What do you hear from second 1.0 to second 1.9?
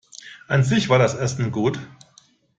Essen gut.